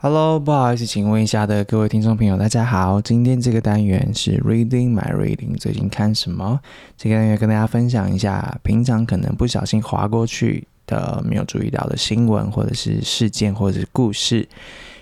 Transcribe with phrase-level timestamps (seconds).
[0.00, 3.00] Hello，不好意思，请问一下的各位听众朋友，大家好。
[3.00, 6.60] 今天这个单元是 Reading My Reading，最近看什么？
[6.96, 14.48] 这个单元跟大家分享一下，平常可能不小心划过去的、没有注意到的新闻，或者是事件，或者是故事。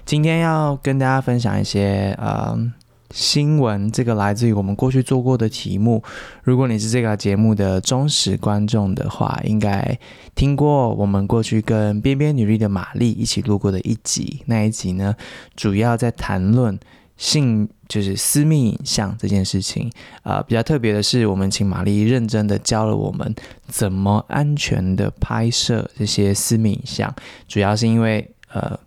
[0.06, 2.58] 今天要跟大家分享一些，呃。
[3.16, 6.02] 新闻这个来自于我们过去做过的题目。
[6.42, 9.98] 如果你是这个节目的忠实观众的话，应该
[10.34, 14.42] 听过我们过去跟边边女力的玛丽一起录过的一集。
[14.44, 15.14] 那一集呢，
[15.56, 16.78] 主要在谈论
[17.16, 19.90] 性，就是私密影像这件事情。
[20.22, 23.34] 啊、呃，比较特别的是，我们请玛丽认真的教了我们
[23.66, 27.14] 怎么安全的拍摄这些私密影像。
[27.48, 28.78] 主要是因为，呃。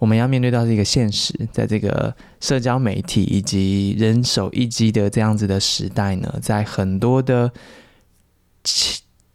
[0.00, 7.52] 我们要面对到这个现实，在这个社交媒体以及人手一机的这样子的时代呢，在很多的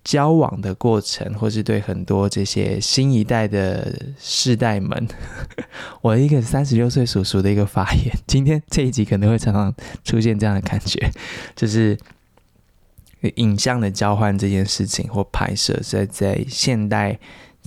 [0.03, 5.07] 交往的过程，或是对很多这些新一代的世代们，
[6.01, 11.11] 我一个三十六岁叔叔的一个发言，今天这一集可能会常常出现这样的感觉，
[11.55, 11.97] 就是
[13.35, 17.19] 影像的交换这件事情或拍摄，在在现代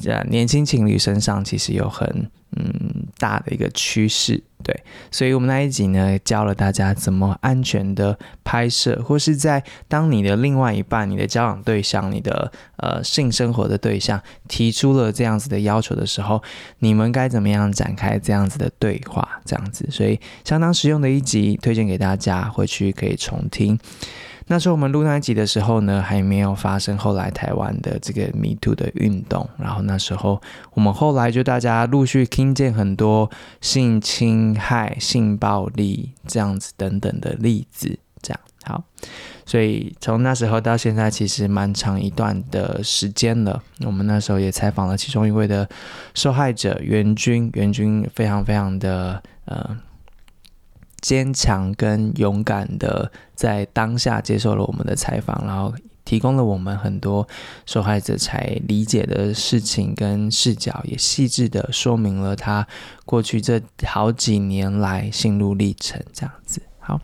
[0.02, 2.30] 的年轻情侣身上，其实有很。
[2.56, 4.74] 嗯，大的一个趋势，对，
[5.10, 16.42] 所以我们那一集呢，教了大家怎么安全的拍摄，或是在当你的另外一半、你的交往对象、你的呃性生活的对象提出了这样子的要求的时候，
[16.78, 19.40] 你们该怎么样展开这样子的对话？
[19.44, 23.78] 这样子，所以相当实用的一集，推荐给大家，回去可以重听。
[24.48, 29.48] 那时候我们录那一集的时候呢，还没有发生后来台湾的这个 Me Too 的运动。
[29.58, 30.40] 然后那时候
[30.72, 37.98] 我们后来就大家陆续听见很多性侵害、性暴力这样子等等的例子。
[38.22, 38.82] 这样好，
[39.46, 43.62] 所以从那时候到现在，其实蛮长一段的时间了。
[43.84, 45.68] 我们那时候也采访了其中一位的
[46.14, 49.76] 受害者袁军，袁军非常非常的呃。
[51.00, 55.72] 坚强跟勇敢的在当下接受了我们的采访，然后
[56.04, 57.26] 提供了我们很多
[57.66, 62.66] 受害者才理解的事情跟视角，也细致的说明了他
[63.04, 66.62] 过去这好几年来心路历程，这样子。
[66.78, 67.00] 好。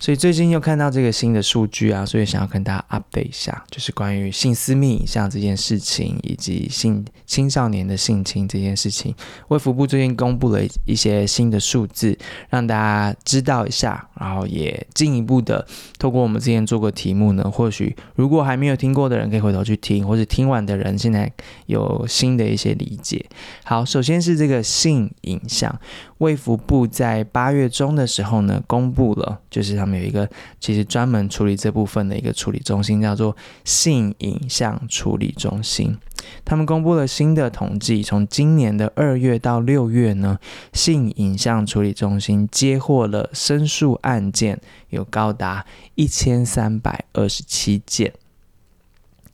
[0.00, 9.14] 所以最近又看到这个新的数据啊，所以想要跟大家 update 一下，就是关于性私密影像这件事情，以及性青少年的性侵这件事情。
[9.48, 12.16] 卫福部最近公布了一些新的数字，
[12.48, 15.66] 让大家知道一下，然后也进一步的
[15.98, 21.30] 透过我们之前做过题目呢，或许如果还没有听过的人，可以回头去听，或者听完的人现在
[21.66, 23.26] 有新的一些理解。
[23.64, 25.80] 好，首先是这个性影像，
[26.18, 29.98] 卫福部在八月中的时候呢，公布了，就是他们。
[29.98, 30.30] 有一个
[30.60, 35.98] 其实专门处理这部分的一个处理中心，叫做性影像处理中心。
[36.44, 40.38] 他们公布了新的统计，从今年的二月到六月呢，
[40.72, 48.12] 性影像处理中心接获了申诉案件有高达一千三百二十七件，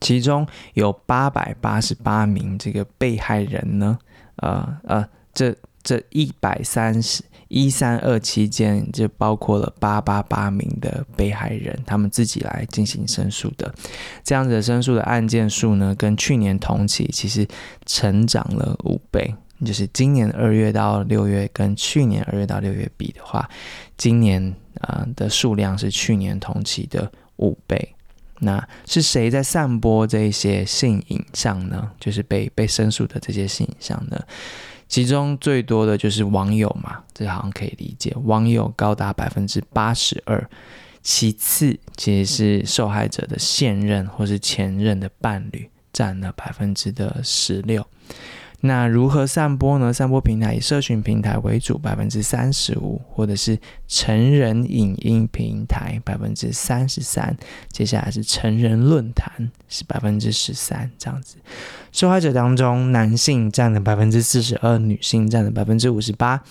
[0.00, 3.98] 其中有八百八十八名这个被害人呢，
[4.36, 7.22] 呃呃，这这一百三十。
[7.48, 13.72] 一三二期间就包括了八八八名的被害人，他们自己来进行申诉的，
[14.24, 17.46] 这样子的申诉的案件数呢，跟去年同期其实
[17.86, 19.32] 成长了五倍，
[19.64, 23.48] 就是今年二月到六月跟去年二月到六月比的话，
[23.96, 27.94] 今年啊的数量是去年同期的五倍。
[28.40, 31.88] 那是谁在散播这些性影像呢？
[32.00, 34.18] 就是被被申诉的这些性影像呢？
[34.88, 40.48] 其中最多的就是网友嘛，这好像可以理解，网友高达百分之八十二。
[41.02, 47.86] 其次，其实是受害者的现任或是前任的伴侣，占了百分之的十六。
[48.66, 49.92] 那如何散播呢？
[49.92, 57.36] 散播平台以社群平台为主，百分之三十五，或者是成人影音平台百分之三十三，
[57.70, 59.30] 接下来是成人论坛
[59.68, 61.36] 是百分之十三，这样子。
[61.92, 66.42] 受害者当中，男性占了百分之四十二，女性占了百分之五十八，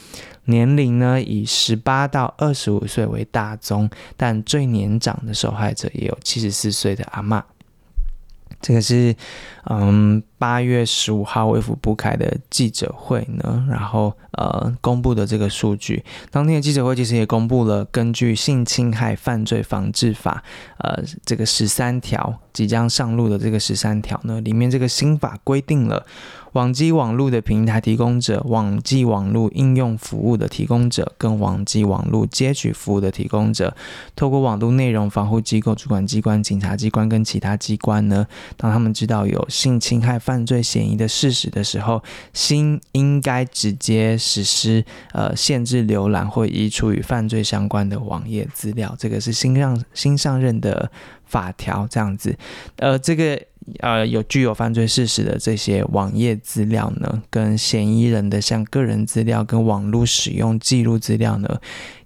[0.45, 7.41] 年龄呢以十八到二十五岁为大宗，但最年长的受害者也有七十四岁的阿嬷。
[8.63, 9.13] 这个是，
[9.65, 16.03] 嗯，八月十五号卫福部开的记者会呢，然后呃公布的这个数据。
[16.31, 20.41] 当天的记者会其实也公布了，根据性侵害犯罪防治法，
[20.77, 26.05] 呃，这个十三条即将上路的这个十三条呢，里面这个新法规定了。
[26.53, 33.75] 网际网络的平台提供者、网际网络应用服务的提供者跟网际网络接取服务的提供者，
[34.15, 42.01] 透过网络内容防护机构、主管机关、警察机关跟其他机关呢，当他们知道有性侵害犯罪嫌疑的事实的时候，
[42.33, 48.95] 新应该直接实施呃限制浏览或移除与犯罪相关的网页资料。
[48.99, 50.91] 这个是新上新上任的
[51.25, 52.37] 法条，这样子。
[52.77, 53.41] 呃，这个
[53.79, 61.59] 呃有具有犯罪事实的这些网页资料呢，跟嫌疑人的像个人资料跟网络使用记录资料呢，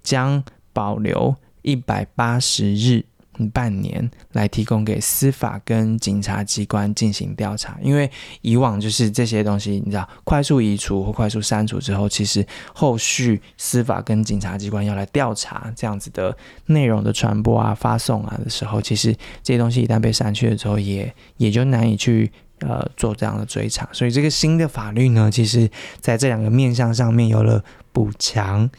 [0.04, 0.44] 将
[0.74, 3.06] 保留一百八十日。
[3.50, 8.10] 半年来提供给司法跟警察机关进行调查，因为
[8.42, 16.36] 以往就是这些东西，你知道，快速移除或快速删除之后，其实后续司法跟警察机关要来调查这样子的
[16.66, 19.14] 内容的传播啊、发送啊的时候，其实
[19.44, 23.88] 这些东西一旦被删去了之后，也也就难以去呃做这样的追查。
[23.92, 25.70] 所以这个新的法律呢，其实
[26.00, 28.70] 在这两个面向上面有了补强。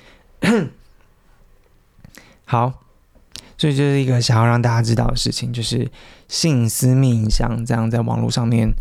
[2.44, 2.87] 好。
[3.58, 5.90] 所以这是一个想要让大家知道的事情，就是
[6.28, 8.72] 性私密影像这样在网络上面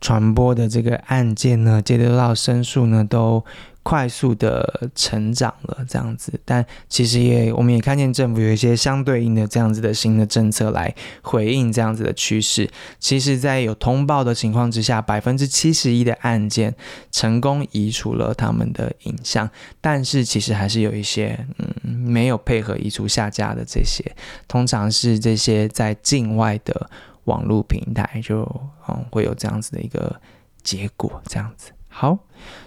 [0.00, 3.44] 传播的这个案件呢，接得到申诉呢，都
[3.86, 10.92] 快速的成长了，这样子，但其实也我们也看见政府有一些相对应的这样子的新的政策来
[11.22, 12.68] 回应这样子的趋势。
[12.98, 16.74] 其实，在有通报的情况之下，百分之七十一的案件
[17.12, 19.48] 成功移除了他们的影像，
[19.80, 24.04] 但是其实还是有一些嗯没有配合移除下架的这些，
[24.48, 26.90] 通常是这些在境外的
[27.26, 28.42] 网络平台就
[28.88, 30.20] 嗯会有这样子的一个
[30.64, 31.70] 结果，这样子。
[31.98, 32.18] 好，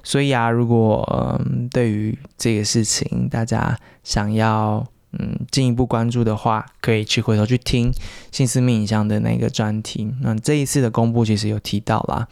[0.01, 7.91] 所以啊，如果嗯对于这个事情大家想要嗯进一步关注的话，可以去回头去听
[8.31, 10.11] 新思密影像的那个专题。
[10.21, 12.27] 那这一次的公布其实有提到啦。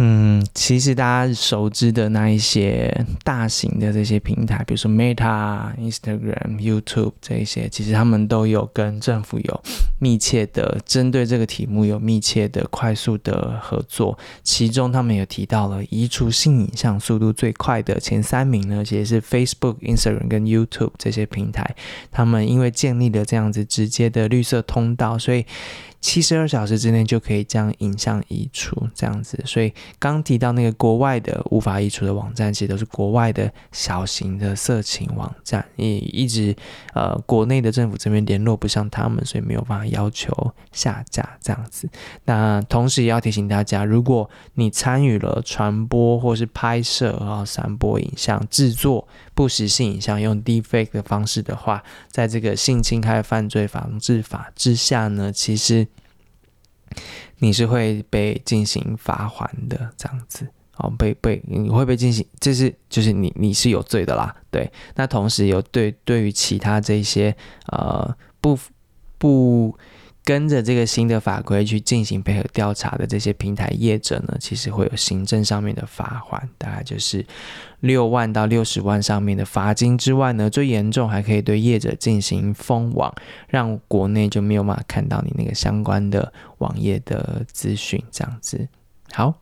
[0.00, 9.62] 嗯，其实大家熟知的那一些大型的这些平台，比如说 Meta、Instagram、YouTube 这一些，其实他们都有跟政府有
[9.98, 14.16] 密切的针对这个题目有密切的快速的合作。
[14.44, 21.74] 其中他们有提到了移除性影像速度最快的前三名呢，其实是 Facebook、Instagram 跟 YouTube 这些平台。
[22.12, 25.44] 他们因为建立了这样子直接的绿色通道，所以。
[26.00, 29.42] 七十二小时之内就可以将影像移除，这样子。
[29.44, 36.54] 所以刚提到那个国外的无法移除的网站，其实都是国外的小型的色情网站，也一直
[36.94, 41.88] 呃国内的政府这边联络不上他们，所以没有办法要求下架这样子。
[42.24, 49.06] 那同时也要提醒大家，如果你参与了传播或是拍摄啊、散播影像、制作
[49.38, 55.86] 不实性影像，用 deepfake 的方式的话，在这个性侵害犯罪防治法之下呢，其实。
[57.38, 60.48] 你是会被进行罚还的，这样子
[60.78, 64.68] 哦，被被你会被进行，就是就是你你是有罪的啦，对。
[64.96, 67.36] 那同时有对对于其他这些
[67.66, 68.58] 呃不
[69.18, 69.78] 不。
[70.28, 77.24] 跟着这个新的法规去进行配合调查的这些平台业者呢，其实会有行政上面的罚款，大概就是
[77.80, 83.10] 六万到六十万上面的罚金之外呢，最严重还可以对业者进行封网，
[83.48, 88.68] 让国内就没有办法看到你那个相关的网页的资讯，这样子。
[89.12, 89.32] 好，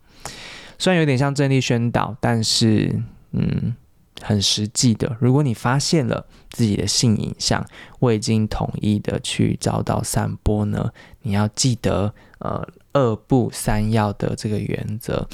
[0.78, 3.74] 虽然有点像政令宣导，但是嗯。
[4.22, 7.64] 很实际的，如果你发现了自己的性影像
[8.00, 10.90] 未经同意的去遭到散播呢，
[11.22, 15.28] 你要记得呃二不三要的这个原则，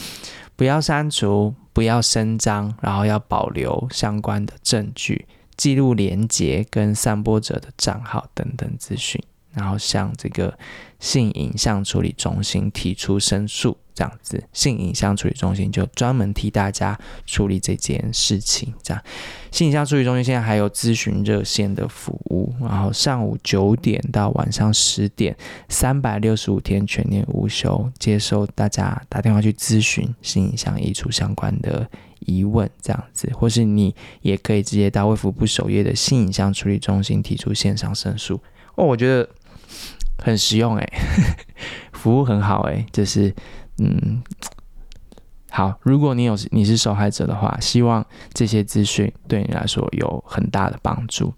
[0.57, 9.23] 不要删除，不要声张，然后要保留相关的证据，记录连接跟散播者的账号等等资讯。
[9.55, 10.59] 然后向这个
[10.99, 18.73] 性影像处理中心提出申诉，这样子，性影像处理中心就专门替大家处理这件事情。
[18.83, 19.03] 这样，
[19.51, 25.37] 性影像处理中心现在还有咨询热线的服务，然后上午九点到晚上十点，
[25.69, 31.89] 三百六十五天全年无休，接受大家打电话去咨询性影像移除相关的
[32.21, 38.41] 疑问，这样子，或是你也可以直接到卫福部首页的性影像处理中心提出线上申诉。
[38.75, 39.29] 哦，我觉得。
[40.25, 40.89] 很实用哎，
[41.93, 43.35] 服务很好哎，就是
[43.79, 44.23] 嗯，
[45.51, 45.75] 好。
[45.83, 51.33] 如果你有你是受害者的话，希望这些资讯对你来说有很大的帮助，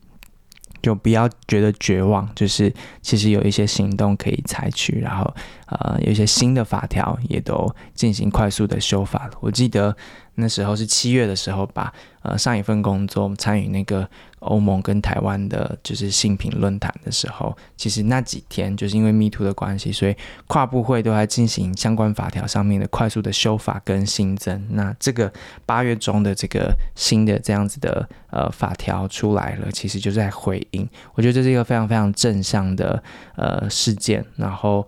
[0.82, 2.28] 就不要觉得绝望。
[2.34, 5.34] 就是其实有一些行动可以采取，然后
[5.66, 9.32] 呃，有一些新的法条也都进行快速的修法了。
[9.40, 9.96] 我记得。
[10.36, 14.08] 那时候是七月的时候吧，呃，上一份工作参与那个
[14.40, 24.66] 欧盟跟台湾的，就是性平论坛的时候，其实那几天就是因为 Me Too 的关系，所以跨部会都在进行相关法条上面的快速的修法跟新增。
[24.70, 25.32] 那这个
[25.64, 30.88] 八月中的这个新的这样子的呃法条出来了，其实就在回应。
[31.14, 33.02] 我觉得这是一个非常非常正向的
[33.36, 34.86] 呃事件，然后。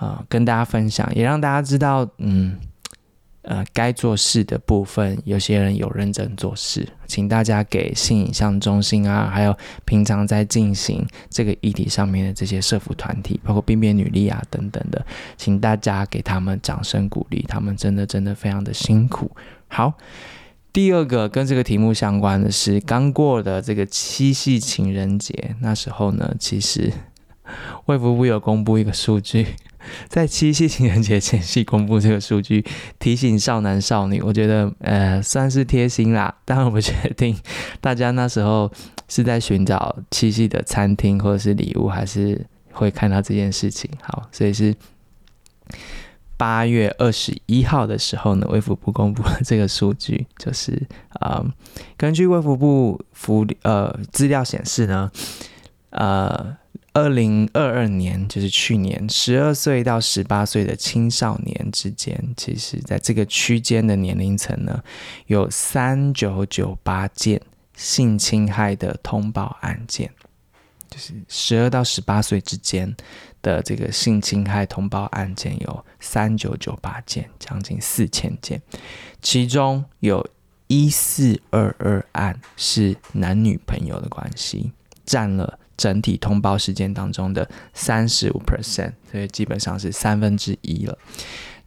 [0.00, 2.56] 啊、呃，跟大家分享，也让大家知道，嗯。
[3.48, 15.02] 呃，该做事的部分，有些人有认真做事，请大家给性影像中心啊，还有平常在进行这个议题上面的这些社福团体，包括边边女力啊等等的，
[15.38, 19.30] 请大家给他们掌声鼓励，他们真的真的非常的辛苦。
[19.68, 19.94] 好，
[20.70, 26.92] 第二个跟这个题目相关的是刚过的这个七夕情人节，那时候呢，其实
[27.86, 29.46] 卫福部有公布一个数据。
[30.08, 32.64] 在七夕情人节前夕公布这个数据，
[32.98, 36.34] 提醒少男少女，我觉得呃算是贴心啦。
[36.44, 37.36] 但我不确定
[37.80, 38.70] 大家那时候
[39.08, 43.90] 是在寻找七夕的餐厅或者是礼物，还是会看到这件事情。
[44.02, 44.74] 好，所以是
[46.36, 50.80] 八月二十一号的时候呢，卫福部公布了这个数据，就是
[51.20, 51.44] 啊、
[51.96, 55.10] 根据卫福部福呃资料显示呢，
[55.90, 56.56] 呃。
[56.98, 64.82] 二零二二年，就是去年，十二岁到十八岁的青少年之间，其实在这个区间的年龄层呢，
[65.26, 67.40] 有三九九八件
[67.76, 70.10] 性侵害的通报案件，
[70.90, 72.92] 就是十二到十八岁之间
[73.42, 78.60] 的这个性侵害通报案件有三九九八件，将近四千件，
[79.22, 80.28] 其中有
[80.66, 84.72] 一四二二案是男女朋友的关系，
[85.06, 85.60] 占了。
[85.78, 90.98] 整体通报事件当中的三十五 percent，所以基本上是三分之一了。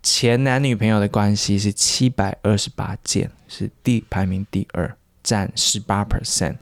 [0.04, 6.56] 前男女朋友的关系是七百二十八件，是第排名第二，占十八 percent。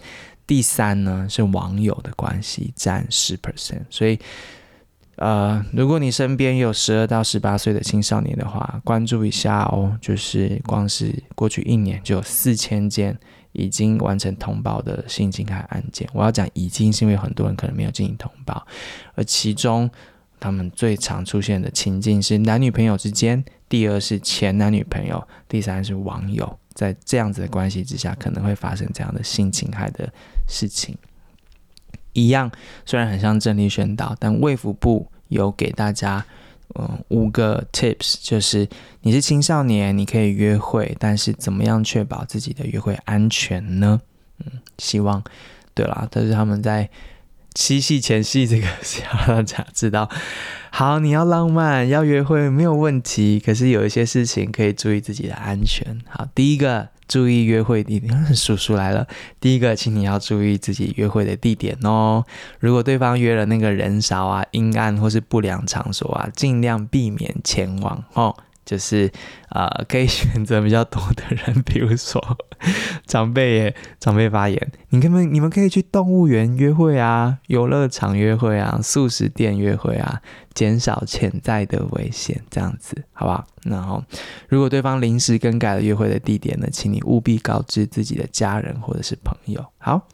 [0.46, 3.82] 第三呢是网友的关系，占十 percent。
[3.90, 4.20] 所以，
[5.16, 9.98] 呃，如果你身边有十二到十八岁的青少年的话，关注一下哦。
[10.02, 13.18] 就是光是过去一年就有四千件。
[13.52, 18.66] 已经完成通报的性侵害案件，我要讲已经是因为很多人可能没有进行通报，
[19.16, 19.90] 而其中
[20.40, 30.08] 他们最常出现的情境是男女朋友之间，第二是前男女朋友，第三是网友，在这样子的关系之下可能会发生这样的性侵害的
[30.48, 30.98] 事情。
[32.14, 32.52] 一样，
[32.86, 36.26] 虽然很像政令宣导，但卫福部有给大家。
[36.76, 38.68] 嗯，五个 tips 就是
[39.02, 44.00] 你是青少年，你可以约会，但是怎么样确保自己的约会安全呢？
[44.40, 45.24] 嗯，希望
[45.74, 46.90] 对啦，但是他们在
[47.60, 50.10] 七夕前夕这个是要让大家知道，
[50.72, 56.00] 好，你要浪漫，要约会没有问题，可是有一些事情可以注意自己的安全。
[56.08, 56.88] 好，第一个。
[57.10, 59.08] 注意约会地点，叔叔来了。
[59.40, 62.24] 第一个，请你要注意自己约会的地点哦。
[62.60, 68.38] 如果对方约了那个人少啊、阴暗或是不良场所啊，尽量避免前往哦。
[68.70, 69.12] 就是
[69.48, 72.22] 啊、呃，可以选择比较多的人，比如说
[73.08, 80.22] 长辈耶，长辈发言，你们你们可以去动物园约会啊，游乐场约会啊，素食店约会啊，
[80.54, 83.48] 减少潜在的危险，这样子，好不好？
[83.64, 84.04] 然后，
[84.48, 89.66] 如果对方临时更改了约会的地点呢，请你务必告知自己的家人或者是朋友。
[89.80, 90.08] 好。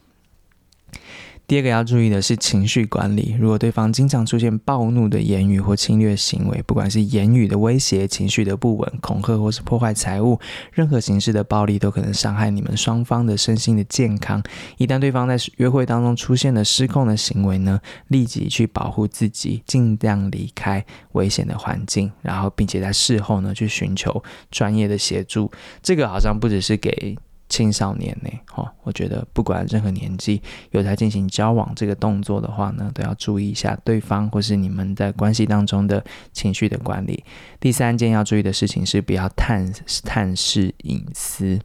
[1.48, 3.36] 第二个要注意的是情绪管理。
[3.40, 10.40] 如果对方经常出现暴怒的言语或侵略行为，不管是言语的威胁、情绪的不稳、恐吓或是破坏财物，
[10.74, 14.42] 任何形式的暴力都可能伤害你们双方的身心的健康。
[14.78, 25.52] 一旦对方在约会当中出现了失控的行为呢，立即去保护自己，尽量离开危险的环境，然后并且在事后呢去寻求专业的协助。
[25.84, 27.16] 这个好像不只是给。
[27.48, 37.24] 青少年呢，哈，我觉得不管任何年纪有在进行交往这个动作的话呢，都要注意一下对方或是你们在关系当中的情绪的管理。
[37.60, 39.72] 第三件要注意的事情是不要探
[40.04, 41.60] 探视隐私，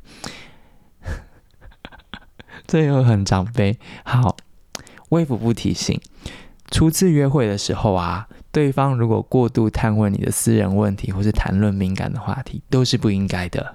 [2.67, 3.79] 这又很长辈。
[4.05, 4.37] 好，
[5.09, 5.99] 微服不提醒，
[6.71, 13.75] 初次约会的时候啊，对方如果过度探问你的私人问题或是谈论敏感的话题，都是不应该的。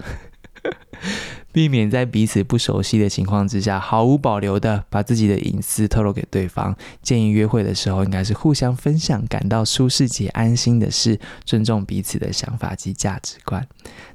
[1.56, 6.76] 避免在彼此不熟悉的情况之下，毫无保留的把自己的隐私透露给对方。
[7.02, 13.66] 建议约会的时候，应该是互相分享感到舒适且安心的事，尊重彼此的想法及价值观。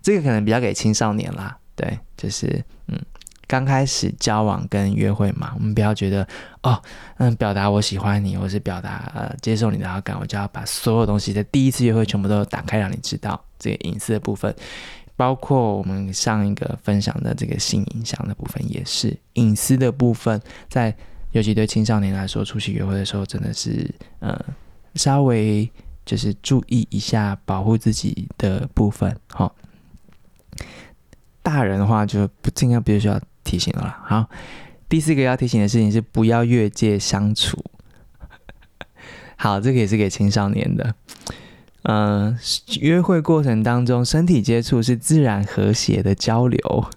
[0.03, 3.01] 这个可能比较给青少年啦，对，就是嗯，
[3.47, 6.29] 刚开始交往跟约会嘛，我们不要觉得
[6.63, 6.79] 哦，
[7.17, 14.55] 嗯，表达我喜欢你，或是表达呃接受你的好感，我就要把所有东西在第一次约会全部都打开，让你知道这个隐私的部分。
[15.21, 20.97] 包括我们上一个分享的这个性影响的部分，也是隐私的部分，在
[21.33, 24.43] 尤其对青少年来说，出去约会的时候，真的是呃
[24.95, 25.71] 稍微
[26.07, 29.15] 就是注意一下保护自己的部分。
[29.29, 29.55] 好，
[31.43, 33.95] 大人的话就不尽量不需要提醒了。
[34.03, 34.27] 好，
[34.89, 37.63] 第四个要提醒的事情是不要越界相处。
[39.37, 40.95] 好，这个也是给青少年的。
[41.83, 42.37] 呃，
[42.81, 46.91] 约会过程当中身体接触是自然和谐的交流。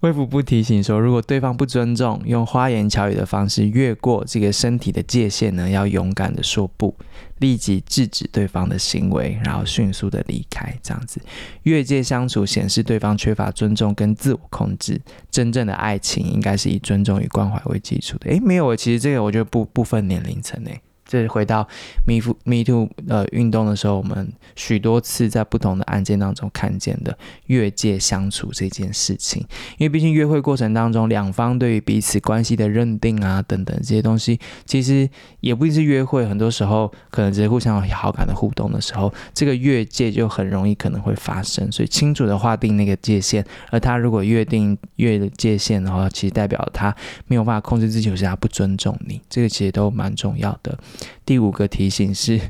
[0.00, 6.94] 卫福部提醒说，如果对方不尊重，用花言巧语的方式越过这个身体的界限呢，要勇敢的说不，
[7.40, 10.74] 立即制止对方的行为，然后迅速的离开。
[10.82, 11.20] 这样子
[11.64, 14.98] 越界相处显示对方缺乏尊重跟自我控制。
[15.30, 18.30] 真正的爱情应该是以尊重与关怀为基础的。
[18.30, 20.80] 诶，没有，其实这个我觉得不不分年龄层诶。
[21.10, 21.66] 这是回到
[22.06, 29.44] Meet Me Too 呃运动的时候，我们许多次在不同的案件当中看见的越界相处这件事情。
[29.78, 41.72] 因为毕竟约会过程当中，两方对于彼此关系的认定啊等等这些东西，其实也不一定是约会，很多时候可能只是互相有好感的互动的时候，这个越界就很容易可能会发生。
[41.72, 46.94] 所以清楚的划定那个界限，而他如果越定越界限的话，其实代表他
[47.26, 50.78] 没有办法控制自己，或是他不尊重你，这个其实都蛮重要的。
[51.24, 52.40] 第五个提醒是，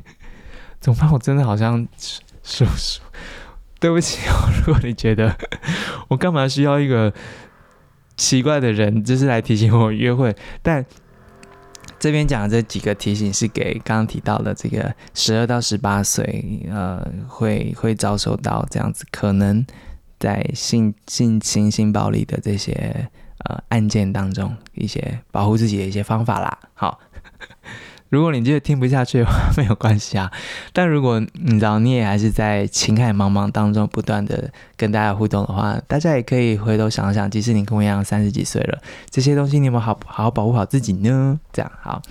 [0.79, 1.11] 怎么办？
[1.11, 1.87] 我真的好像
[2.43, 3.01] 叔叔，
[3.79, 4.49] 对不起哦。
[4.65, 5.37] 如果你觉得
[6.07, 7.13] 我干嘛需要一个
[8.17, 10.85] 奇怪的人，就是来提醒我约会，但
[11.99, 19.63] 这边讲的这几个提醒是给刚刚提到的这个十二到十八岁，呃，会会遭受到这样子可能
[20.19, 23.07] 在性性侵性暴力的这些
[23.45, 26.57] 呃案件当中，一些保护自己的一些方法啦。
[26.73, 26.99] 好。
[28.11, 30.29] 如果你觉得听不下去的话， 没有关系啊。
[30.73, 38.77] 但如果你知道你也还是在情海茫茫当中不断的跟大家互动的话，大家也可以回头想想，即使你跟我一样三十几岁了，
[39.09, 41.39] 这些东西你有没有好好好保护好自己呢？
[41.53, 42.01] 这样好。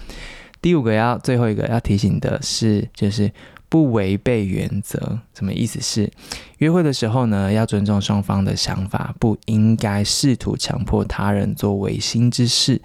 [0.62, 3.30] 第五个要最后一个要提醒的是，就是
[3.69, 5.19] 不违背原则。
[5.35, 6.11] 什么意思是？
[6.59, 12.80] 约会的时候呢，要尊重双方的想法，不应该试图强迫他人做违心之事。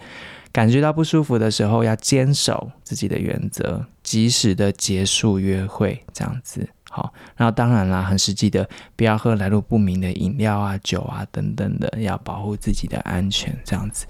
[0.56, 7.12] 感觉到不舒服的时候，要坚守自己的原则，及时的结束约会，这样子好。
[7.36, 14.06] 然后当然啦，很实际的，不要喝来路不明的饮料啊、酒啊等等的，要保护自己的安全，这样子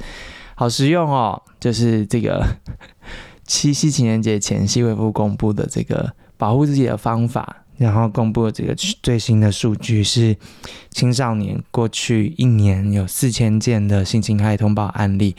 [0.55, 1.43] 好实用哦。
[1.59, 2.47] 就是这个
[3.45, 10.37] 七夕情人节前夕，卫福部公布的这个保护自己的方法，然后公布的这个最新的数据是，
[10.93, 15.35] 青少年过去一年有四千件的性侵害通报案例。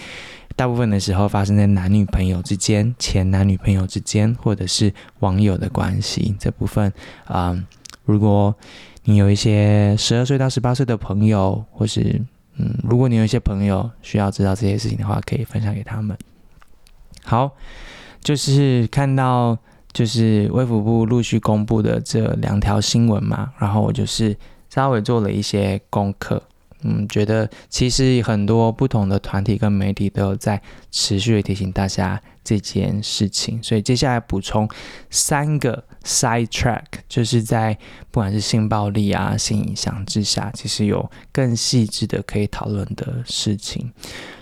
[0.58, 6.92] 大部分的时候发生在男女朋友之间、前男女朋友之间，或者是网友的关系这部分
[7.26, 7.66] 啊、嗯。
[8.06, 8.54] 如果
[9.04, 12.20] 你有一些十二岁到十八岁的朋友，或是
[12.56, 16.18] 嗯，如果你有一些朋友需要知道这些事情的话，可以分享给他们。
[17.24, 17.52] 好，
[18.24, 19.56] 就是看到
[19.94, 24.36] 就是卫福部陆续公布的这两条新闻嘛，然后我就是
[24.72, 26.42] 稍微做了一些功课。
[26.84, 30.62] 嗯，觉得其实很多不同的团体跟媒体都有在
[30.92, 34.70] 持续的提醒大家这件事情，所以接下来补充
[35.10, 37.76] 三个 side track，就是在
[38.12, 43.92] 不管是性暴力啊、性影响之下，其实有更细致的可以讨论的事情。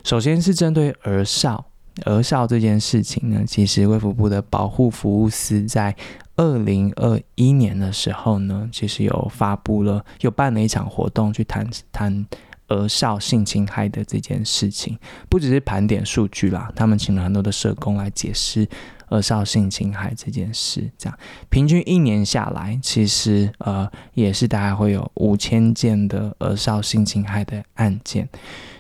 [0.03, 1.65] 首先是针对儿少，
[2.03, 5.95] 儿少这件事情呢，其实卫福部的保护服务司在。
[6.37, 12.25] 二零二一年的时候呢，其实有发布了，有办了一场活动，去谈谈
[12.67, 14.97] 儿少性侵害的这件事情。
[15.29, 18.67] 不只是盘点数据啦，他们请了很多的社工来解释
[19.07, 20.91] 儿少性侵害这件事。
[20.97, 21.17] 这样
[21.49, 28.27] 平均一年下来，其实呃也是大概会有五千件的儿少性侵害的案件。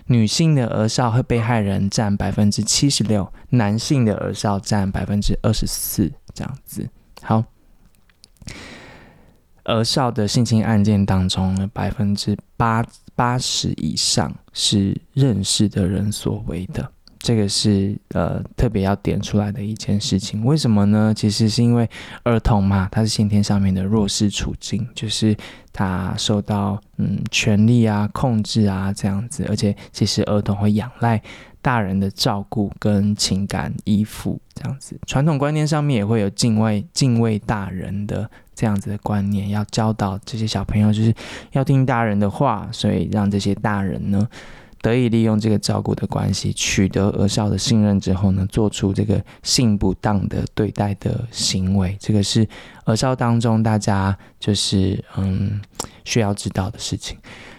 [0.07, 6.89] 女性的儿少和被害人占百分之七十六，男性的儿少占百分之二十四，这样子。
[7.27, 7.43] 好，
[9.63, 12.85] 儿少的性侵案件当中呢，百分之八
[13.15, 20.45] 八十以上是认识的人所为的，这个是呃特别要点出来的一件事情。
[20.45, 21.11] 为什么呢？
[21.15, 21.89] 其实是因为
[22.21, 25.35] 儿童嘛，他是先天上面的弱势处境，就是
[25.73, 31.19] 他受到嗯权力啊控制啊这样子，而且其实儿童会仰赖。
[31.65, 41.11] 大人的照顾跟情感依附这样子，传统观念上面也会有敬畏敬畏大人的这样子的观念，要教导这些小朋友就是
[41.53, 44.29] 要听大人的话，所以让这些大人呢
[44.79, 52.47] 得以利用这个照顾的关系，取得儿少的信任之后呢，做出这个性不当的对待的行为，这个是
[52.83, 55.59] 儿少当中大家就是嗯
[56.03, 57.17] 需要知道的事情。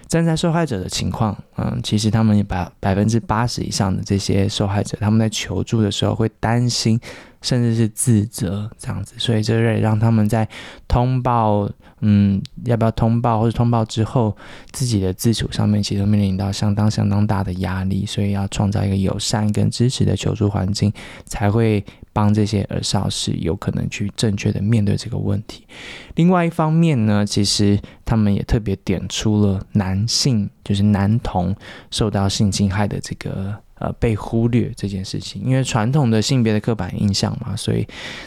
[0.09, 7.01] 站在受害者的情况，嗯，其实他们百百分之八十以上的这些受害者，他们在求助的时候会担心
[7.42, 10.49] 甚至是自责这样子，所以这也让他们在
[10.87, 11.69] 通报，
[12.01, 14.37] 嗯，要不要通报或者通报之后，
[14.71, 20.92] 自己的自处上面其实面临到相当相当大的压力，所以要创造一个友善跟支持的求助环境，
[21.25, 21.85] 才会
[22.16, 25.66] 帮这些儿少是有可能去正确的面对这个问题。
[26.14, 31.55] 另外一方面呢，其实他们也特别点出了男性，就是男童
[31.90, 33.55] 受到性侵害的这个。
[33.79, 37.87] 呃，被忽略这件事情，因为传统的性别的刻板印象嘛，所以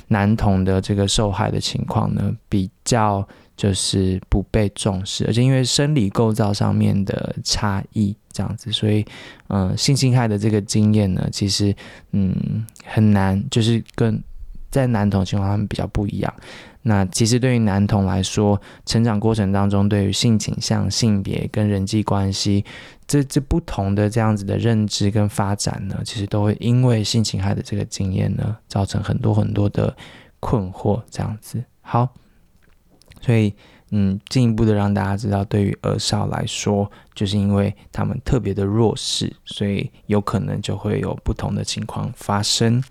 [0.09, 3.27] 男童的这个受害的情况呢，比较
[3.59, 9.05] 就是不被重视，而且因为生理构造上面的差异这样子，所以
[9.49, 11.75] 嗯、性侵害的这个经验呢，其实
[12.13, 14.23] 嗯很难，就是跟
[14.71, 16.33] 在男童情况他们比较不一样。
[16.83, 22.63] 那其实对于男童来说，成长过程当中，对于性倾向、性别跟人际关系，
[23.05, 29.93] 这这不同的这样子的认知跟发展呢，其实都会因为性侵害的这个经验呢，造成很多很多的
[30.39, 31.03] 困惑。
[31.11, 32.07] 这样子，好，
[33.21, 33.53] 所以
[33.91, 42.83] 嗯，进一步的让大家知道，对于儿少来说，就是因为他们特别的弱势，所以有可能就会有不同的情况发生。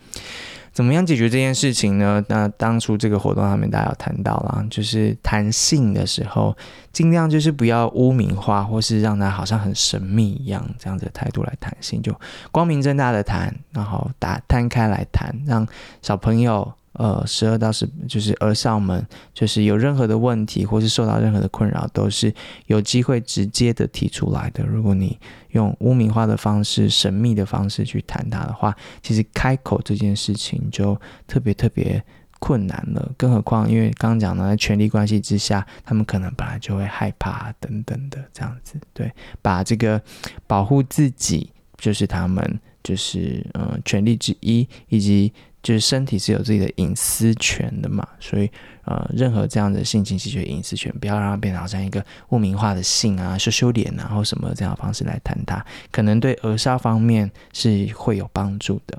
[0.72, 2.24] 怎么样解决这件事情呢？
[2.28, 6.56] 那当初这个活动上面大家有谈到啦，就是谈性的时候，
[6.92, 12.12] 尽量就是不要污名化，或是让他好像很神秘一样这样子的态度来谈性，就
[12.50, 15.64] 光明正大的谈，然后打摊开来谈，让
[16.02, 16.72] 小朋友。
[16.98, 22.34] 呃，十二到十就是儿少们，就是有任何的问题或是受到任何的困扰，都是
[22.66, 24.64] 有机会直接的提出来的。
[24.66, 25.16] 如果你
[25.50, 32.02] 用污名化的方式、神秘的方式去谈它的话，其实开口这件事情就特别特别
[32.40, 33.12] 困难了。
[33.16, 38.74] 更何况，因为刚刚讲的在权力关系之下，他们可能本来就会害怕等等的这样子。
[38.92, 39.08] 对，
[39.40, 40.02] 把这个
[40.48, 45.32] 保护自己，就是他们就是呃权利之一，以及。
[45.68, 48.50] 就是身体是有自己的隐私权的嘛，所以
[48.86, 58.98] 呃，任何这样的性侵，其实隐私权，不要让它变成好像一个污名化的性啊、羞羞脸啊或什么这样的方式来谈它，可能对扼杀方面是会有帮助的。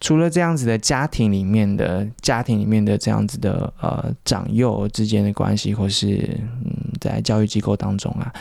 [0.00, 8.32] 除了这样子的家庭里面的家庭里面的这样子的呃长幼之间的关系，或是嗯在教育机构当中啊。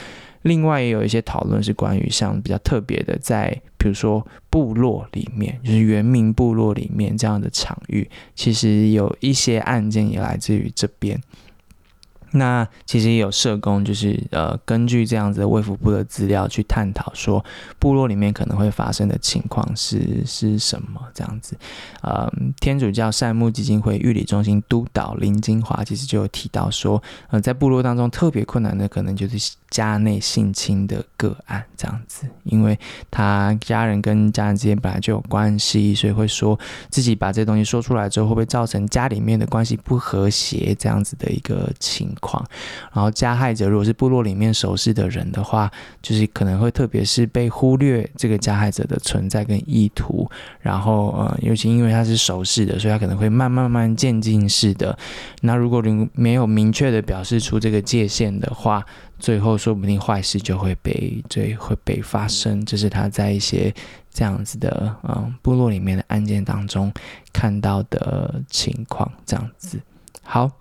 [0.47, 11.21] 另外也有一些讨论是关于像比较特别的，在比如说部落里面，就是原民部落里面这样的场域，其实有一些案件也来自于这边。
[12.31, 17.43] 那其实也有社工，就是呃，根据这样子的卫福部的资料去探讨说，
[17.79, 21.57] 部落里面可能会发生的情况是是什么这样子。
[22.01, 22.29] 呃，
[22.59, 32.77] 天主教善牧基金会育理中心督导林金华其实就有提到说，呃，在部落当中特别困难的可能就是家内性侵的个案这样子，因为
[33.11, 36.57] 他家人跟家人之间本来就有关系，所以会说
[36.89, 42.43] 自己把这东西说出来之后，会不会造成家里面的关系不和谐这样子的一个情况。
[42.93, 45.69] 然后加害者如果是部落里面熟识的人的话，
[46.01, 54.97] 就是可能会特别是被忽略这个加害者的存在跟意图，然后呃，尤其因为他是熟识的，所以他可能会慢慢慢渐进式的。
[55.41, 58.85] 那如果你没有明确的表示出这个界限的话，
[59.19, 62.63] 最后说不定坏事就会被最会被发生。
[62.65, 63.73] 这是他在一些
[64.11, 66.91] 这样子的嗯部落里面的案件当中
[67.33, 69.79] 看到的情况，这样子
[70.23, 70.51] 好。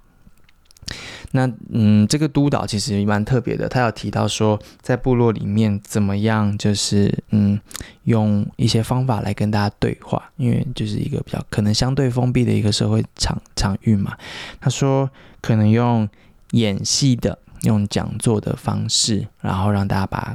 [1.32, 7.60] 那嗯，这个督导其实蛮特别的，他有提到说，在部落里面怎么样，就是嗯，
[8.04, 14.16] 用一些方法来跟大家对话，因为就是一个比较可能相对封闭的一个社会场场域嘛。
[14.60, 16.08] 他说可能用
[16.52, 20.34] 演戏的、用讲座的方式，然后让大家把。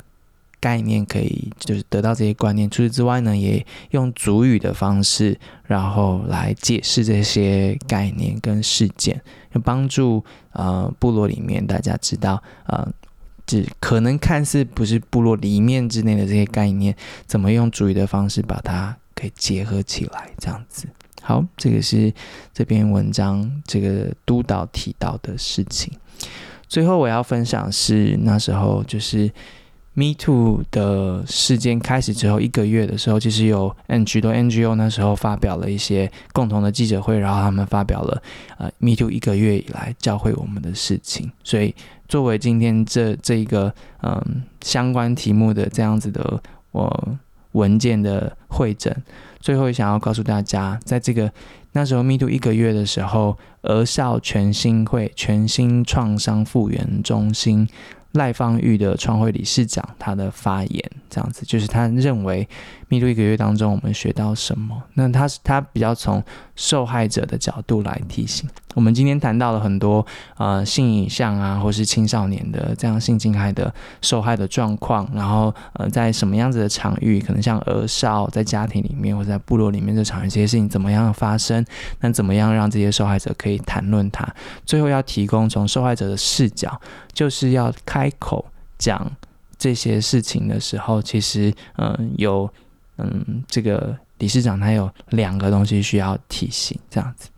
[0.62, 2.70] 概念可以就是得到这些观念。
[2.70, 9.20] 除此之外呢，也用主语的方式，然后来解释这些概念跟事件，
[9.52, 12.88] 就帮助呃部落里面大家知道呃，
[13.48, 20.88] 就可能看似不是部落里面之内的这些概念，怎么用主语的方式把它给结合起来，这样子。
[21.24, 22.14] 好，这个是
[22.54, 25.92] 这篇文章这个督导提到的事情。
[26.72, 29.30] 最后我要分享是那时候就是。
[29.94, 38.24] Me Too 的事件开始之后一个月的时候，其实有 N 许多 NGO 那时候发表了一些共同的记者会，然后他们发表了
[38.58, 41.30] 呃 Me Too 一个月以来教会我们的事情。
[41.44, 41.76] 所以
[42.08, 47.18] 作为今天这这一个嗯相关题目的这样子的我
[47.52, 48.96] 文件的会诊，
[49.42, 51.30] 最后也想要告诉大家，在这个
[51.74, 57.68] 那时候密度一个月的时候，儿少全新会全新创伤复原中心。
[58.14, 62.48] 赖芳玉的创会理事长，他的发言这样子，就是他认为
[62.88, 64.82] 密度一个月当中我们学到什么？
[64.96, 66.24] 那他是他比较从
[66.56, 68.50] 受害者的角度来提醒。
[68.74, 70.06] 我们今天谈到了很多
[70.38, 81.66] 呃性影像啊，或是青少年的这样性侵害的受害的状况，然后呃在什么样子的场域，可能像儿少在家庭里面或在部落里面这场域，这些事情怎么样发生？
[82.00, 84.26] 那怎么样让这些受害者可以谈论它？
[84.66, 86.80] 最后要提供从受害者的视角，
[87.12, 88.46] 就是要开口
[88.78, 89.12] 讲
[89.62, 92.52] 这些事情的时候，其实嗯、有
[92.98, 97.30] 嗯这个理事长他有两个东西需要提醒，这样子。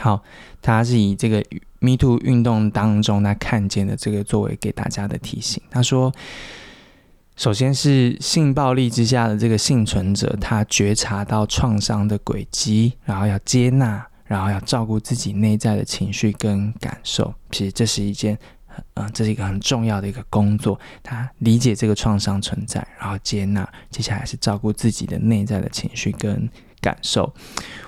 [0.00, 0.20] 好，
[0.60, 1.36] 他是以这个
[1.78, 5.62] Me Too 运动当中他看见的这个作为给大家的提醒。
[5.70, 6.12] 他说，
[7.36, 17.32] 首先是性暴力之下的这个幸存者，他觉察到创伤的轨迹，然后要接纳，然后要照顾自己内在的情绪跟感受。
[17.52, 18.36] 其实这是一件，
[18.94, 20.78] 嗯、这是一个很重要的一个工作。
[21.02, 26.48] 他理解这个创伤存在，然后接纳，接下来是照顾自己的内在的情绪跟
[26.80, 27.32] 感受。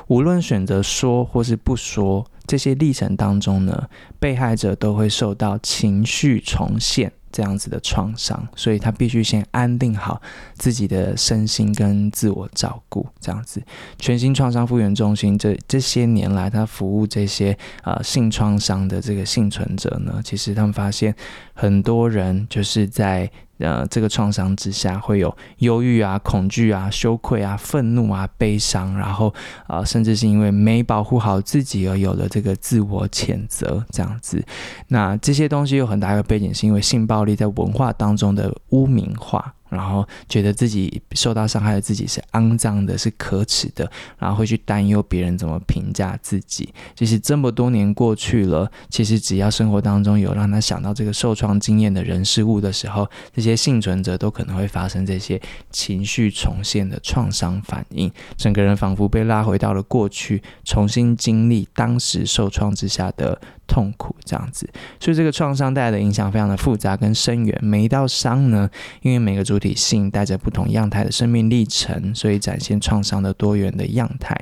[0.08, 10.22] 无论选择说或是不说，这些历程当中呢，被害者都会受到情绪重现这样子的创伤，所以他必须先安定好
[10.54, 13.60] 自己的身心跟自我照顾，这样子。
[13.98, 21.12] 全新创伤复原中心这这些年来，他服务这些呃性创伤的这个幸存者呢，其实他们发现
[21.52, 23.28] 很多人就是在。
[23.58, 29.32] 呃，这个创伤之下会有忧郁啊、恐惧啊、羞愧啊、愤怒啊、悲伤，然后
[29.66, 34.44] 啊、甚至是因为没保护好自己而有了这个自我谴责这样子。
[34.88, 39.54] 那这些东西有很大一个背景，是因为性暴力在文化当中的污名化。
[39.74, 46.72] 然后觉得自己受到伤害的自己是肮脏的，是可耻的，然后会去担忧别人怎么评价自己。
[46.94, 64.66] 其实这么多年过去了，其实只要生活当中有让他想到这个受创经验的人事物的时候，这些幸存者都可能会发生这些情绪重现的创伤反应，整个人仿佛被拉回到了过去，重新经历当时受创之下的痛苦，这样子。
[64.98, 67.58] 所以这个创伤带来的影响非常的复杂跟深远。
[67.62, 68.70] 每一道伤呢，
[69.02, 69.74] 因为每个主体。
[69.74, 74.34] 性带着不同样态的生命历程，所以展现创伤的多元的样态。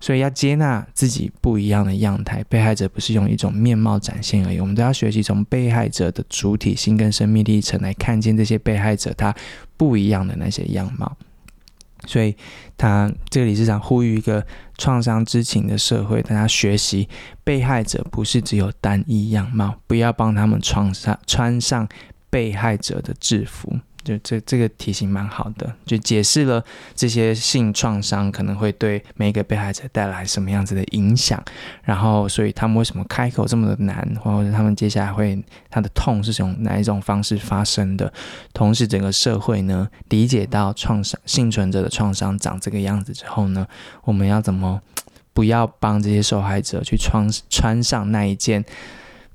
[0.00, 2.44] 所以要接纳自己不一样的样态。
[2.48, 9.34] 被害者不是用一种面貌展现而已，我们都要学习从被害者的主体性跟生命历程来看见这些被害者他
[9.76, 11.16] 不一样的那些样貌。
[12.06, 12.34] 所以
[12.76, 14.46] 他这个理事长呼吁一个
[14.78, 17.08] 创伤知情的社会，大家学习
[17.44, 21.88] 被害者不是只有单一样貌，不要帮他们创伤穿上
[22.30, 23.78] 被害者的制服。
[24.06, 26.64] 就这这个题型蛮好的，就解释了
[26.94, 31.42] 这些性创伤可能会对每一个被害者带来什么样子的影响，
[31.82, 35.36] 然后所以他们为什么开口这么的难，或者他们接下来会
[35.68, 38.12] 他的痛是从哪一种方式发生的？
[38.54, 43.66] 同时，整个社会呢，理解到创伤幸存者的创伤长这个样子之后呢，
[44.04, 44.80] 我们要怎么
[45.34, 48.64] 不要帮这些受害者去穿穿上那一件？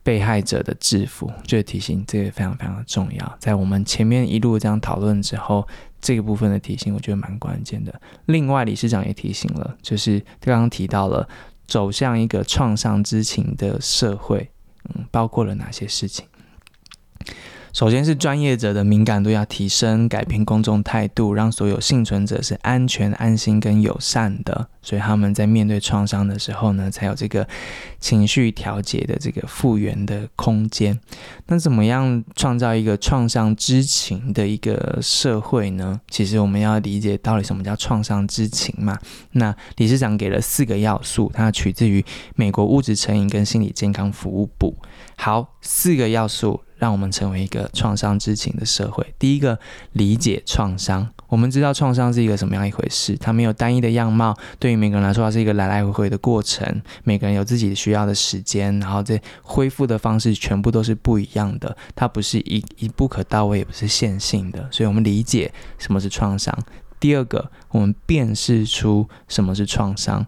[0.03, 3.37] 被害者的制服，这个提醒，这个非常非常重要。
[3.39, 5.67] 在我们前面一路这样讨论之后，
[6.01, 8.01] 这个部分的提醒，我觉得蛮关键的。
[8.25, 11.27] 另外，理事长也提醒了，就是刚刚提到了
[11.67, 14.49] 走向一个创伤知情的社会，
[14.89, 16.25] 嗯，包括了哪些事情？
[17.73, 27.47] 首先是专业者的敏感度要提升，改变公众态度，让所有幸存者是安全、安心跟友善的，所以他们在面对创伤的时候呢，才有这个
[27.99, 30.99] 情绪调节的这个复原的空间。
[31.47, 36.01] 那怎么样创造一个创伤知情的一个社会呢？
[36.09, 38.99] 其实我们要理解到底什么叫创伤知情嘛。
[39.31, 42.03] 那理事长给了四个要素，它取自于
[42.35, 44.75] 美国物质成瘾跟心理健康服务部。
[45.15, 46.61] 好，四个要素。
[46.81, 49.05] 让我们成为一个创伤知情的社会。
[49.19, 49.59] 第一个，
[49.91, 51.07] 理解创伤。
[51.27, 54.35] 我们知道创伤是一个什么样一回事，它没有单一的样貌。
[54.57, 56.81] 对于每个人来说，它是一个来来回回的过程。
[57.03, 61.77] 每个人有自己需要的时间，然后这恢复的方式全部都是不一样的。
[61.95, 64.67] 它不是一一步可到位，也不是线性的。
[64.71, 66.57] 所以我们理解什么是创伤。
[66.99, 70.25] 第二个，我们辨识出什么是创伤。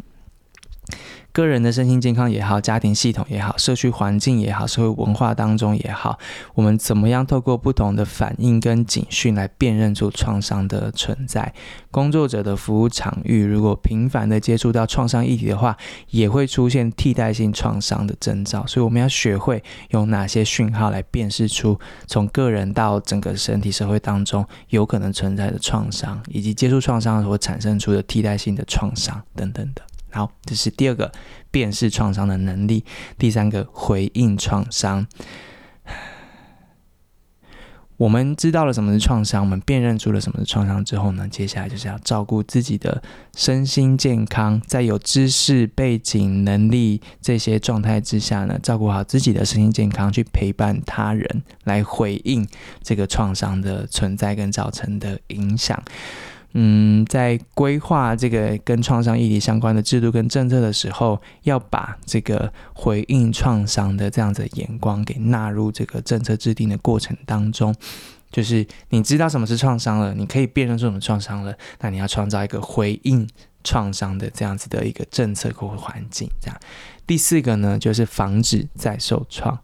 [1.34, 6.20] 个人的身心健康也好，家庭系统也好，社区环境也好，社会文化当中也好，
[6.54, 11.52] 我们怎么样透过不同的反应跟警讯来辨认出创伤的存在？
[11.90, 15.76] 工作者的服务场域如果频繁的接触到创伤议题的话，
[16.12, 18.64] 也会出现替代性创伤的征兆。
[18.68, 29.82] 所以我们要学会用哪些讯号来辨识出从个人到整个身体社会当中有可能存在的创伤，以及接触创伤所产生出的替代性的创伤等等的。
[30.14, 31.12] 好，这是第二个
[31.52, 32.86] 辨识创伤的能力。
[33.18, 35.06] 第三个回应创伤。
[37.98, 43.02] 我们知道了什么是创伤，我们辨认出了什么是创伤之后呢，接下来就是要照顾自己的
[43.36, 52.46] 身心健康，在有知识背景、能力这些状态之下呢，照顾好自己的身心健康，去陪伴他人，来回应
[52.82, 55.82] 这个创伤的存在跟造成的影响。
[56.54, 67.74] 嗯，在规划这个跟创伤议题相关的制度跟政策的时候，要把这个回应创伤的这样子的眼光给纳入这个政策制定的过程当中。
[68.32, 73.28] 就是你知道什么是创伤了，你可以辨认出什么创伤了，那你要创造一个回应
[73.64, 76.28] 创伤的这样子的一个政策或环境。
[76.42, 76.60] 这样，
[77.06, 79.60] 第四个呢，就是防止再受创。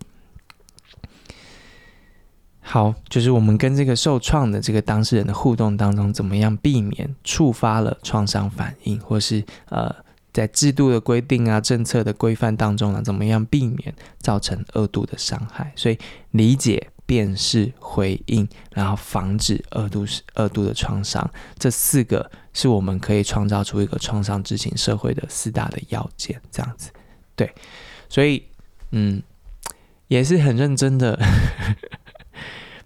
[2.72, 9.92] 好，就是我们跟这个受创的这个当事人的互动当中，怎么样避免触发了创伤反应，或是呃，
[10.32, 15.74] 在制度的规定啊、政策的规范当中呢，怎么样避免造成二度的伤害？
[15.76, 15.98] 所以
[16.30, 20.06] 理解、辨识、回应，然后防止二度
[20.36, 21.28] 二度的创伤，
[21.58, 26.40] 这四个是我们可以创造出一个创伤知情社会的四大的要件。
[26.52, 26.92] 这样子，
[27.36, 27.52] 对，
[28.08, 28.44] 所以
[28.92, 29.24] 嗯，
[30.08, 31.20] 也是很认真的。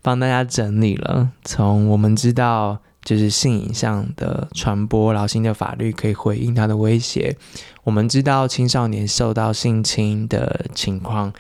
[0.04, 7.36] 帮大家整理了，从我们知道就是性影像的传播，然后新的法律可以回应它的威胁。
[7.84, 11.34] 我们知道青少年受到性侵的情况。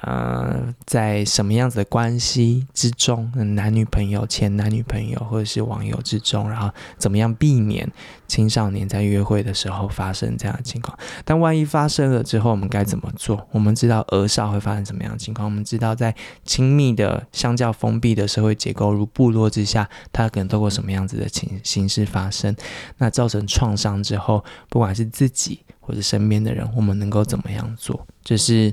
[0.00, 7.90] 呃，在什么样子的关系之中，男女朋友、前男女朋友或者是网友之中，然后怎么样避免
[8.28, 10.96] 青少年在约会的时候发生这样的情况？
[11.24, 13.44] 但万一发生了之后，我们该怎么做？
[13.50, 15.44] 我们知道儿少会发生什么样的情况？
[15.44, 22.54] 我们知道在亲密的、相较封闭的社会结构，如部落之下，它可能透过什么样子的情形式发生？
[22.98, 28.06] 那造成创伤之后，不管是自己或者身边的人，我们能够怎么样做？
[28.22, 28.72] 就是。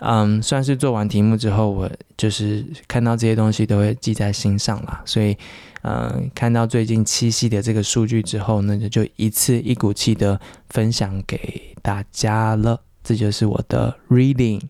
[0.00, 5.00] 嗯，算是做完题目之后，我就是看到这些东西都会记在心上啦。
[5.04, 5.36] 所以，
[5.82, 12.80] 嗯，看到最近七夕的这个数据之后呢，就一次一股气的分享给大家了。
[13.02, 14.60] 这就是我的 reading。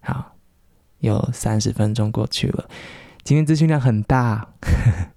[0.00, 0.34] 好，
[1.00, 2.68] 有三十分钟过去了，
[3.22, 4.48] 今天资讯量很大，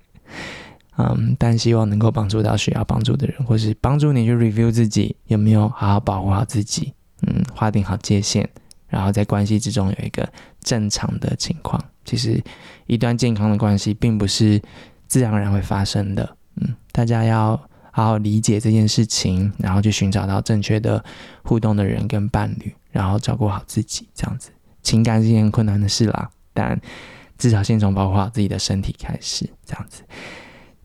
[0.98, 8.50] 嗯，但希望能够帮助到需要帮助的人，或是帮助你去 review 自己有没有好好保护好自己，嗯，划定好界限。
[8.94, 12.40] 然后在关系之中有一个正常的情况，其实
[12.86, 14.62] 一段健康的关系并不是
[15.08, 16.38] 自然而然会发生的。
[16.58, 21.04] 嗯，大家要好好理解这件事情，然后去寻找到正确的
[21.42, 24.52] 互动的人跟伴侣，然后照顾好自己，这样子。
[24.84, 26.80] 情感是件困难的事啦，但
[27.40, 30.04] 至少先从保护好自己的身体开始，这样子。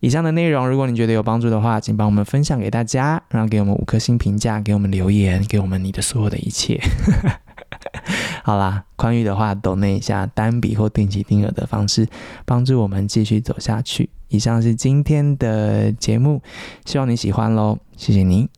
[0.00, 6.80] 以上的内容，如果你觉得有帮助的话，请帮我们分享给大家，然后给我们五颗星评价，给我们留言，给我们你的所有的一切。
[8.44, 12.06] 好啦，宽裕的话，抖那一下单笔或定期定额的方式，
[12.44, 14.08] 帮助我们继续走下去。
[14.28, 16.42] 以上是今天的节目，
[16.84, 18.48] 希望你喜欢喽，谢谢您，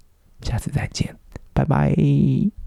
[0.43, 1.15] 下次再见，
[1.53, 2.60] 拜拜。